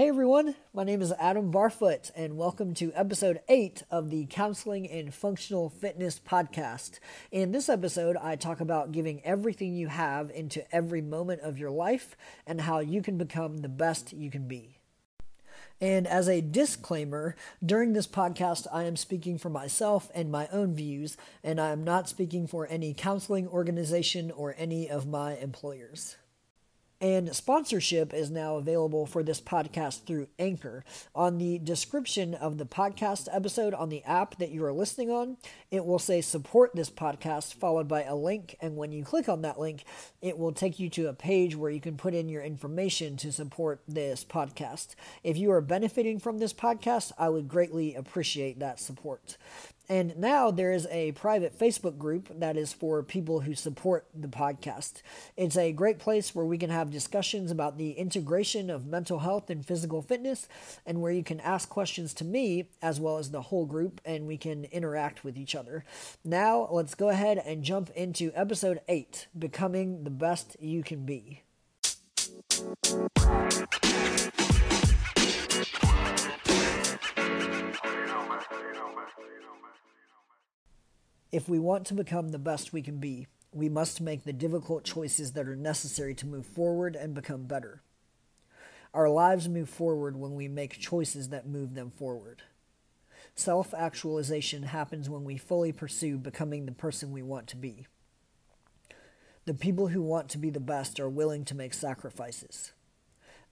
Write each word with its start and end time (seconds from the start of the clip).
Hey 0.00 0.08
everyone, 0.08 0.54
my 0.72 0.82
name 0.82 1.02
is 1.02 1.12
Adam 1.20 1.52
Barfoot, 1.52 2.10
and 2.16 2.38
welcome 2.38 2.72
to 2.72 2.90
episode 2.94 3.42
8 3.50 3.82
of 3.90 4.08
the 4.08 4.24
Counseling 4.30 4.88
and 4.88 5.12
Functional 5.12 5.68
Fitness 5.68 6.18
Podcast. 6.18 7.00
In 7.30 7.52
this 7.52 7.68
episode, 7.68 8.16
I 8.16 8.36
talk 8.36 8.62
about 8.62 8.92
giving 8.92 9.22
everything 9.26 9.74
you 9.74 9.88
have 9.88 10.30
into 10.30 10.64
every 10.74 11.02
moment 11.02 11.42
of 11.42 11.58
your 11.58 11.70
life 11.70 12.16
and 12.46 12.62
how 12.62 12.78
you 12.78 13.02
can 13.02 13.18
become 13.18 13.58
the 13.58 13.68
best 13.68 14.14
you 14.14 14.30
can 14.30 14.48
be. 14.48 14.78
And 15.82 16.06
as 16.06 16.30
a 16.30 16.40
disclaimer, 16.40 17.36
during 17.62 17.92
this 17.92 18.06
podcast, 18.06 18.66
I 18.72 18.84
am 18.84 18.96
speaking 18.96 19.36
for 19.36 19.50
myself 19.50 20.10
and 20.14 20.32
my 20.32 20.48
own 20.50 20.74
views, 20.74 21.18
and 21.44 21.60
I 21.60 21.72
am 21.72 21.84
not 21.84 22.08
speaking 22.08 22.46
for 22.46 22.66
any 22.68 22.94
counseling 22.94 23.46
organization 23.46 24.30
or 24.30 24.54
any 24.56 24.88
of 24.88 25.06
my 25.06 25.36
employers. 25.36 26.16
And 27.02 27.34
sponsorship 27.34 28.12
is 28.12 28.30
now 28.30 28.56
available 28.56 29.06
for 29.06 29.22
this 29.22 29.40
podcast 29.40 30.04
through 30.04 30.28
Anchor. 30.38 30.84
On 31.14 31.38
the 31.38 31.58
description 31.58 32.34
of 32.34 32.58
the 32.58 32.66
podcast 32.66 33.26
episode 33.32 33.72
on 33.72 33.88
the 33.88 34.04
app 34.04 34.36
that 34.36 34.50
you 34.50 34.62
are 34.66 34.72
listening 34.72 35.10
on, 35.10 35.38
it 35.70 35.86
will 35.86 35.98
say 35.98 36.20
support 36.20 36.74
this 36.74 36.90
podcast, 36.90 37.54
followed 37.54 37.88
by 37.88 38.02
a 38.02 38.14
link. 38.14 38.54
And 38.60 38.76
when 38.76 38.92
you 38.92 39.02
click 39.02 39.30
on 39.30 39.40
that 39.42 39.58
link, 39.58 39.84
it 40.20 40.36
will 40.36 40.52
take 40.52 40.78
you 40.78 40.90
to 40.90 41.08
a 41.08 41.14
page 41.14 41.56
where 41.56 41.70
you 41.70 41.80
can 41.80 41.96
put 41.96 42.12
in 42.12 42.28
your 42.28 42.42
information 42.42 43.16
to 43.18 43.32
support 43.32 43.80
this 43.88 44.22
podcast. 44.22 44.88
If 45.24 45.38
you 45.38 45.50
are 45.52 45.62
benefiting 45.62 46.18
from 46.18 46.38
this 46.38 46.52
podcast, 46.52 47.12
I 47.16 47.30
would 47.30 47.48
greatly 47.48 47.94
appreciate 47.94 48.58
that 48.58 48.78
support. 48.78 49.38
And 49.90 50.16
now 50.16 50.52
there 50.52 50.70
is 50.70 50.86
a 50.88 51.10
private 51.12 51.58
Facebook 51.58 51.98
group 51.98 52.28
that 52.38 52.56
is 52.56 52.72
for 52.72 53.02
people 53.02 53.40
who 53.40 53.56
support 53.56 54.06
the 54.14 54.28
podcast. 54.28 55.02
It's 55.36 55.56
a 55.56 55.72
great 55.72 55.98
place 55.98 56.32
where 56.32 56.46
we 56.46 56.58
can 56.58 56.70
have 56.70 56.92
discussions 56.92 57.50
about 57.50 57.76
the 57.76 57.90
integration 57.90 58.70
of 58.70 58.86
mental 58.86 59.18
health 59.18 59.50
and 59.50 59.66
physical 59.66 60.00
fitness, 60.00 60.46
and 60.86 61.00
where 61.00 61.10
you 61.10 61.24
can 61.24 61.40
ask 61.40 61.68
questions 61.68 62.14
to 62.14 62.24
me 62.24 62.68
as 62.80 63.00
well 63.00 63.18
as 63.18 63.32
the 63.32 63.42
whole 63.42 63.66
group, 63.66 64.00
and 64.04 64.28
we 64.28 64.36
can 64.36 64.64
interact 64.66 65.24
with 65.24 65.36
each 65.36 65.56
other. 65.56 65.84
Now, 66.24 66.68
let's 66.70 66.94
go 66.94 67.08
ahead 67.08 67.42
and 67.44 67.64
jump 67.64 67.90
into 67.96 68.30
episode 68.36 68.80
8 68.86 69.26
Becoming 69.36 70.04
the 70.04 70.10
Best 70.10 70.56
You 70.60 70.84
Can 70.84 71.04
Be. 71.04 71.42
If 81.32 81.48
we 81.48 81.58
want 81.58 81.86
to 81.86 81.94
become 81.94 82.30
the 82.30 82.38
best 82.38 82.72
we 82.72 82.82
can 82.82 82.98
be, 82.98 83.26
we 83.52 83.68
must 83.68 84.00
make 84.00 84.24
the 84.24 84.32
difficult 84.32 84.84
choices 84.84 85.32
that 85.32 85.48
are 85.48 85.56
necessary 85.56 86.14
to 86.16 86.26
move 86.26 86.46
forward 86.46 86.96
and 86.96 87.14
become 87.14 87.44
better. 87.44 87.82
Our 88.92 89.08
lives 89.08 89.48
move 89.48 89.68
forward 89.68 90.16
when 90.16 90.34
we 90.34 90.48
make 90.48 90.78
choices 90.78 91.28
that 91.28 91.46
move 91.46 91.74
them 91.74 91.90
forward. 91.90 92.42
Self 93.36 93.72
actualization 93.74 94.64
happens 94.64 95.08
when 95.08 95.24
we 95.24 95.36
fully 95.36 95.72
pursue 95.72 96.18
becoming 96.18 96.66
the 96.66 96.72
person 96.72 97.12
we 97.12 97.22
want 97.22 97.46
to 97.48 97.56
be. 97.56 97.86
The 99.44 99.54
people 99.54 99.88
who 99.88 100.02
want 100.02 100.28
to 100.30 100.38
be 100.38 100.50
the 100.50 100.60
best 100.60 100.98
are 100.98 101.08
willing 101.08 101.44
to 101.46 101.54
make 101.54 101.74
sacrifices. 101.74 102.72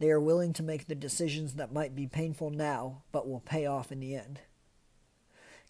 They 0.00 0.10
are 0.10 0.20
willing 0.20 0.52
to 0.54 0.62
make 0.62 0.86
the 0.86 0.94
decisions 0.94 1.54
that 1.54 1.72
might 1.72 1.94
be 1.94 2.06
painful 2.06 2.50
now, 2.50 3.02
but 3.10 3.28
will 3.28 3.40
pay 3.40 3.66
off 3.66 3.90
in 3.90 4.00
the 4.00 4.14
end. 4.14 4.40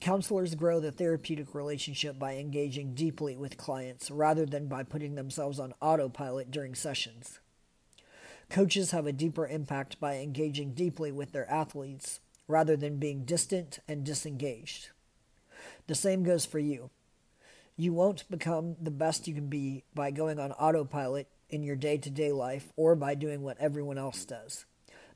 Counselors 0.00 0.54
grow 0.54 0.78
the 0.78 0.92
therapeutic 0.92 1.54
relationship 1.54 2.18
by 2.18 2.36
engaging 2.36 2.94
deeply 2.94 3.36
with 3.36 3.56
clients 3.56 4.10
rather 4.10 4.46
than 4.46 4.68
by 4.68 4.82
putting 4.82 5.14
themselves 5.14 5.58
on 5.58 5.74
autopilot 5.80 6.50
during 6.50 6.74
sessions. 6.74 7.40
Coaches 8.48 8.92
have 8.92 9.06
a 9.06 9.12
deeper 9.12 9.46
impact 9.46 9.98
by 9.98 10.16
engaging 10.16 10.72
deeply 10.74 11.10
with 11.10 11.32
their 11.32 11.50
athletes 11.50 12.20
rather 12.46 12.76
than 12.76 12.98
being 12.98 13.24
distant 13.24 13.80
and 13.88 14.04
disengaged. 14.04 14.90
The 15.86 15.94
same 15.94 16.22
goes 16.22 16.44
for 16.44 16.58
you. 16.58 16.90
You 17.76 17.92
won't 17.92 18.30
become 18.30 18.76
the 18.80 18.90
best 18.90 19.26
you 19.26 19.34
can 19.34 19.48
be 19.48 19.84
by 19.94 20.10
going 20.10 20.38
on 20.38 20.52
autopilot 20.52 21.28
in 21.50 21.62
your 21.62 21.76
day 21.76 21.98
to 21.98 22.10
day 22.10 22.32
life 22.32 22.72
or 22.76 22.94
by 22.94 23.14
doing 23.14 23.42
what 23.42 23.58
everyone 23.58 23.98
else 23.98 24.24
does. 24.24 24.64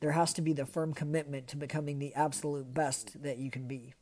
There 0.00 0.12
has 0.12 0.32
to 0.34 0.42
be 0.42 0.52
the 0.52 0.66
firm 0.66 0.94
commitment 0.94 1.48
to 1.48 1.56
becoming 1.56 1.98
the 1.98 2.14
absolute 2.14 2.72
best 2.72 3.22
that 3.22 3.38
you 3.38 3.50
can 3.50 3.66
be. 3.66 3.94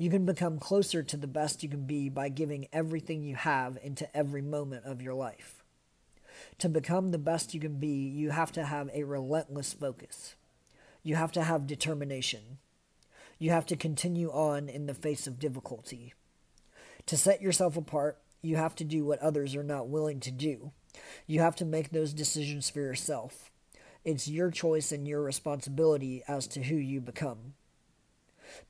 You 0.00 0.10
can 0.10 0.24
become 0.24 0.60
closer 0.60 1.02
to 1.02 1.16
the 1.16 1.26
best 1.26 1.64
you 1.64 1.68
can 1.68 1.84
be 1.84 2.08
by 2.08 2.28
giving 2.28 2.68
everything 2.72 3.24
you 3.24 3.34
have 3.34 3.76
into 3.82 4.16
every 4.16 4.42
moment 4.42 4.84
of 4.84 5.02
your 5.02 5.14
life. 5.14 5.64
To 6.58 6.68
become 6.68 7.10
the 7.10 7.18
best 7.18 7.52
you 7.52 7.58
can 7.58 7.80
be, 7.80 8.06
you 8.06 8.30
have 8.30 8.52
to 8.52 8.64
have 8.64 8.88
a 8.94 9.02
relentless 9.02 9.72
focus. 9.72 10.36
You 11.02 11.16
have 11.16 11.32
to 11.32 11.42
have 11.42 11.66
determination. 11.66 12.58
You 13.40 13.50
have 13.50 13.66
to 13.66 13.76
continue 13.76 14.30
on 14.30 14.68
in 14.68 14.86
the 14.86 14.94
face 14.94 15.26
of 15.26 15.40
difficulty. 15.40 16.14
To 17.06 17.16
set 17.16 17.42
yourself 17.42 17.76
apart, 17.76 18.18
you 18.40 18.54
have 18.54 18.76
to 18.76 18.84
do 18.84 19.04
what 19.04 19.18
others 19.18 19.56
are 19.56 19.64
not 19.64 19.88
willing 19.88 20.20
to 20.20 20.30
do. 20.30 20.70
You 21.26 21.40
have 21.40 21.56
to 21.56 21.64
make 21.64 21.90
those 21.90 22.12
decisions 22.12 22.70
for 22.70 22.80
yourself. 22.80 23.50
It's 24.04 24.28
your 24.28 24.52
choice 24.52 24.92
and 24.92 25.08
your 25.08 25.22
responsibility 25.22 26.22
as 26.28 26.46
to 26.48 26.62
who 26.62 26.76
you 26.76 27.00
become. 27.00 27.54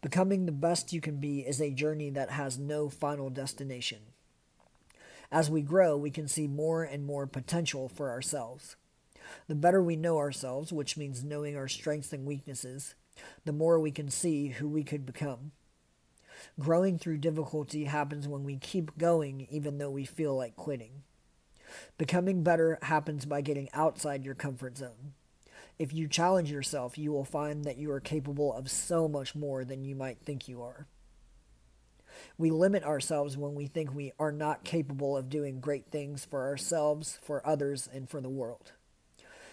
Becoming 0.02 0.46
the 0.46 0.52
best 0.52 0.92
you 0.92 1.00
can 1.00 1.16
be 1.16 1.40
is 1.40 1.60
a 1.60 1.70
journey 1.70 2.10
that 2.10 2.30
has 2.30 2.58
no 2.58 2.88
final 2.88 3.30
destination. 3.30 3.98
As 5.30 5.50
we 5.50 5.60
grow, 5.60 5.96
we 5.96 6.10
can 6.10 6.28
see 6.28 6.46
more 6.46 6.84
and 6.84 7.04
more 7.04 7.26
potential 7.26 7.88
for 7.88 8.10
ourselves. 8.10 8.76
The 9.46 9.54
better 9.54 9.82
we 9.82 9.96
know 9.96 10.16
ourselves, 10.16 10.72
which 10.72 10.96
means 10.96 11.22
knowing 11.22 11.56
our 11.56 11.68
strengths 11.68 12.12
and 12.12 12.26
weaknesses, 12.26 12.94
the 13.44 13.52
more 13.52 13.78
we 13.78 13.90
can 13.90 14.08
see 14.08 14.48
who 14.48 14.68
we 14.68 14.84
could 14.84 15.04
become. 15.04 15.52
Growing 16.58 16.98
through 16.98 17.18
difficulty 17.18 17.84
happens 17.84 18.28
when 18.28 18.44
we 18.44 18.56
keep 18.56 18.96
going 18.96 19.46
even 19.50 19.78
though 19.78 19.90
we 19.90 20.04
feel 20.04 20.36
like 20.36 20.56
quitting. 20.56 21.02
Becoming 21.98 22.42
better 22.42 22.78
happens 22.82 23.26
by 23.26 23.40
getting 23.40 23.68
outside 23.74 24.24
your 24.24 24.34
comfort 24.34 24.78
zone. 24.78 25.12
If 25.78 25.92
you 25.92 26.08
challenge 26.08 26.50
yourself, 26.50 26.98
you 26.98 27.12
will 27.12 27.24
find 27.24 27.64
that 27.64 27.78
you 27.78 27.90
are 27.92 28.00
capable 28.00 28.52
of 28.52 28.70
so 28.70 29.06
much 29.06 29.34
more 29.36 29.64
than 29.64 29.84
you 29.84 29.94
might 29.94 30.18
think 30.18 30.48
you 30.48 30.60
are. 30.62 30.86
We 32.36 32.50
limit 32.50 32.82
ourselves 32.82 33.36
when 33.36 33.54
we 33.54 33.66
think 33.66 33.94
we 33.94 34.12
are 34.18 34.32
not 34.32 34.64
capable 34.64 35.16
of 35.16 35.28
doing 35.28 35.60
great 35.60 35.86
things 35.86 36.24
for 36.24 36.46
ourselves, 36.46 37.20
for 37.22 37.46
others, 37.46 37.88
and 37.92 38.10
for 38.10 38.20
the 38.20 38.28
world. 38.28 38.72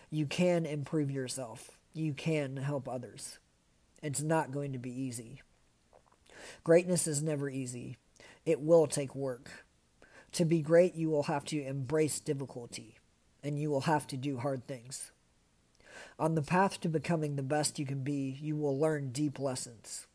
You 0.09 0.25
can 0.25 0.66
improve 0.66 1.12
yourself. 1.12 1.78
You 1.94 2.13
can 2.13 2.57
help 2.57 2.90
others. 2.90 3.38
It's 4.02 4.22
not 4.22 4.52
going 4.52 4.72
to 4.74 4.80
be 4.80 4.92
easy. 4.92 5.42
Greatness 6.63 7.06
is 7.06 7.22
never 7.22 7.50
easy. 7.50 7.97
It 8.46 8.62
will 8.62 8.88
take 8.88 9.16
work. 9.16 9.66
To 10.34 10.46
be 10.46 10.62
great, 10.62 10.96
you 10.96 11.09
will 11.09 11.24
have 11.24 11.46
to 11.46 11.63
embrace 11.63 12.19
difficulty, 12.19 12.96
and 13.44 13.59
you 13.59 13.69
will 13.69 13.81
have 13.81 14.07
to 14.07 14.18
do 14.18 14.38
hard 14.38 14.66
things. 14.66 15.12
On 16.17 16.35
the 16.35 16.41
path 16.41 16.79
to 16.81 16.87
becoming 16.87 17.35
the 17.35 17.43
best 17.43 17.77
you 17.77 17.85
can 17.85 18.01
be, 18.01 18.37
you 18.41 18.55
will 18.55 18.79
learn 18.79 19.11
deep 19.11 19.37
lessons. 19.37 20.07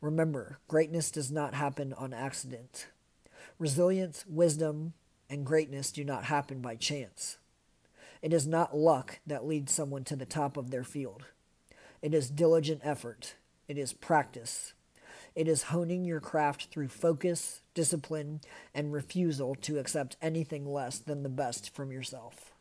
Remember, 0.00 0.58
greatness 0.66 1.10
does 1.10 1.30
not 1.30 1.54
happen 1.54 1.92
on 1.92 2.14
accident. 2.14 2.88
Resilience, 3.58 4.24
wisdom, 4.26 4.94
and 5.28 5.44
greatness 5.44 5.92
do 5.92 6.04
not 6.04 6.24
happen 6.24 6.60
by 6.60 6.74
chance. 6.74 7.36
It 8.22 8.32
is 8.32 8.46
not 8.46 8.76
luck 8.76 9.20
that 9.26 9.46
leads 9.46 9.72
someone 9.72 10.04
to 10.04 10.16
the 10.16 10.24
top 10.24 10.56
of 10.56 10.70
their 10.70 10.84
field. 10.84 11.26
It 12.00 12.14
is 12.14 12.30
diligent 12.30 12.80
effort. 12.82 13.34
It 13.68 13.76
is 13.76 13.92
practice. 13.92 14.72
It 15.34 15.48
is 15.48 15.64
honing 15.64 16.04
your 16.06 16.20
craft 16.20 16.68
through 16.70 16.88
focus, 16.88 17.60
discipline, 17.74 18.40
and 18.74 18.90
refusal 18.90 19.54
to 19.56 19.78
accept 19.78 20.16
anything 20.22 20.64
less 20.64 20.98
than 20.98 21.22
the 21.22 21.28
best 21.28 21.74
from 21.74 21.92
yourself. 21.92 22.54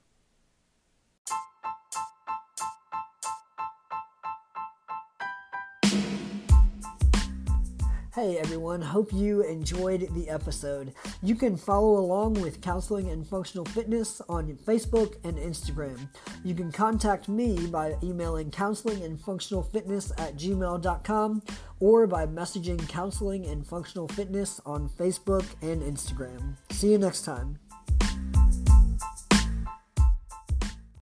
Hey 8.16 8.38
everyone, 8.38 8.82
hope 8.82 9.12
you 9.12 9.44
enjoyed 9.44 10.08
the 10.14 10.29
episode. 10.29 10.94
You 11.22 11.35
can 11.35 11.58
follow 11.58 11.97
along 11.97 12.35
with 12.35 12.62
Counseling 12.62 13.09
and 13.09 13.28
Functional 13.28 13.66
Fitness 13.66 14.22
on 14.29 14.58
Facebook 14.66 15.17
and 15.26 15.38
Instagram. 15.38 16.08
You 16.41 16.56
can 16.56 16.72
contact 16.72 17.28
me 17.28 17.67
by 17.67 17.97
emailing 18.02 18.52
counseling 18.52 19.03
and 19.03 19.20
functional 19.20 19.64
fitness 19.64 20.14
at 20.17 20.38
gmail.com 20.38 21.44
or 21.82 22.08
by 22.08 22.26
messaging 22.26 22.88
Counseling 22.88 23.47
and 23.47 23.67
Functional 23.67 24.08
Fitness 24.08 24.62
on 24.66 24.88
Facebook 24.88 25.46
and 25.62 25.82
Instagram. 25.82 26.56
See 26.70 26.94
you 26.94 26.97
next 26.97 27.26
time. 27.26 27.59